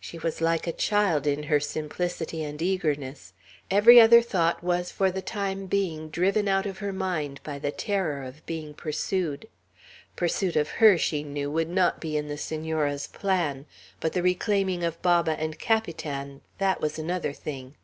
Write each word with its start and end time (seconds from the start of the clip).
She 0.00 0.18
was 0.18 0.40
like 0.40 0.66
a 0.66 0.72
child, 0.72 1.28
in 1.28 1.44
her 1.44 1.60
simplicity 1.60 2.42
and 2.42 2.60
eagerness. 2.60 3.34
Every 3.70 4.00
other 4.00 4.20
thought 4.20 4.64
was 4.64 4.90
for 4.90 5.12
the 5.12 5.22
time 5.22 5.66
being 5.66 6.08
driven 6.08 6.48
out 6.48 6.66
of 6.66 6.78
her 6.78 6.92
mind 6.92 7.38
by 7.44 7.60
the 7.60 7.70
terror 7.70 8.24
of 8.24 8.44
being 8.46 8.74
pursued. 8.74 9.46
Pursuit 10.16 10.56
of 10.56 10.70
her, 10.82 10.98
she 10.98 11.22
knew, 11.22 11.52
would 11.52 11.68
not 11.70 12.00
be 12.00 12.16
in 12.16 12.26
the 12.26 12.36
Senora's 12.36 13.06
plan; 13.06 13.64
but 14.00 14.12
the 14.12 14.24
reclaiming 14.24 14.82
of 14.82 15.00
Baba 15.02 15.38
and 15.38 15.56
Capitan, 15.56 16.40
that 16.58 16.80
was 16.80 16.98
another 16.98 17.32
thing. 17.32 17.76